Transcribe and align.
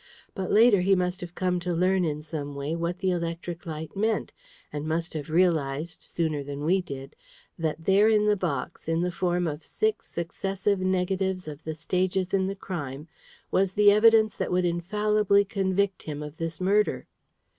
But 0.33 0.49
later, 0.51 0.81
he 0.81 0.95
must 0.95 1.21
have 1.21 1.35
come 1.35 1.59
to 1.59 1.75
learn 1.75 2.03
in 2.03 2.23
some 2.23 2.55
way 2.55 2.75
what 2.75 2.97
the 2.97 3.11
electric 3.11 3.67
light 3.67 3.95
meant, 3.95 4.33
and 4.73 4.87
must 4.87 5.13
have 5.13 5.29
realised, 5.29 6.01
sooner 6.01 6.43
than 6.43 6.63
we 6.63 6.81
did, 6.81 7.15
that 7.59 7.85
therein 7.85 8.25
the 8.25 8.35
box, 8.35 8.87
in 8.87 9.01
the 9.01 9.11
form 9.11 9.45
of 9.45 9.63
six 9.63 10.07
successive 10.11 10.79
negatives 10.79 11.47
of 11.47 11.63
the 11.63 11.75
stages 11.75 12.33
in 12.33 12.47
the 12.47 12.55
crime, 12.55 13.09
was 13.51 13.73
the 13.73 13.91
evidence 13.91 14.35
that 14.37 14.51
would 14.51 14.65
infallibly 14.65 15.45
convict 15.45 16.01
him 16.01 16.23
of 16.23 16.37
this 16.37 16.59
murder." 16.59 17.05